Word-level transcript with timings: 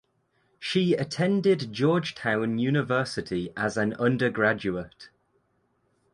She 0.57 0.95
attended 0.95 1.71
Georgetown 1.71 2.57
University 2.57 3.53
as 3.55 3.77
an 3.77 3.93
undergraduate. 3.99 5.09